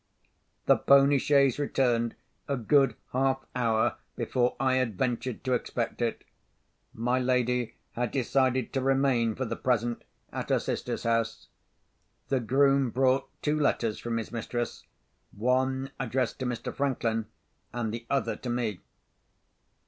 The 0.65 0.77
pony 0.77 1.19
chaise 1.19 1.59
returned 1.59 2.15
a 2.47 2.57
good 2.57 2.95
half 3.11 3.45
hour 3.55 3.97
before 4.15 4.55
I 4.59 4.77
had 4.77 4.97
ventured 4.97 5.43
to 5.43 5.53
expect 5.53 6.01
it. 6.01 6.23
My 6.91 7.19
lady 7.19 7.75
had 7.91 8.09
decided 8.09 8.73
to 8.73 8.81
remain 8.81 9.35
for 9.35 9.45
the 9.45 9.55
present, 9.55 10.03
at 10.31 10.49
her 10.49 10.57
sister's 10.57 11.03
house. 11.03 11.49
The 12.29 12.39
groom 12.39 12.89
brought 12.89 13.29
two 13.43 13.59
letters 13.59 13.99
from 13.99 14.17
his 14.17 14.31
mistress; 14.31 14.87
one 15.33 15.91
addressed 15.99 16.39
to 16.39 16.47
Mr. 16.47 16.73
Franklin, 16.75 17.27
and 17.71 17.93
the 17.93 18.07
other 18.09 18.35
to 18.37 18.49
me. 18.49 18.79